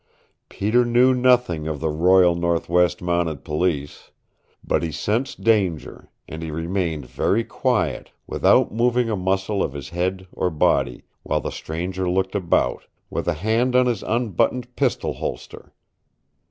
Peter 0.49 0.83
knew 0.83 1.13
nothing 1.13 1.67
of 1.67 1.79
the 1.79 1.91
Royal 1.91 2.33
Northwest 2.33 3.03
Mounted 3.03 3.43
Police. 3.45 4.09
But 4.63 4.81
he 4.81 4.91
sensed 4.91 5.43
danger, 5.43 6.09
and 6.27 6.41
he 6.41 6.49
remained 6.49 7.05
very 7.05 7.43
quiet, 7.43 8.09
without 8.25 8.71
moving 8.73 9.11
a 9.11 9.15
muscle 9.15 9.61
of 9.61 9.73
his 9.73 9.89
head 9.89 10.25
or 10.33 10.49
body, 10.49 11.03
while 11.21 11.39
the 11.39 11.51
stranger 11.51 12.09
looked 12.09 12.33
about, 12.33 12.87
with 13.11 13.27
a 13.27 13.35
hand 13.35 13.75
on 13.75 13.85
his 13.85 14.01
unbuttoned 14.01 14.75
pistol 14.75 15.13
holster. 15.13 15.71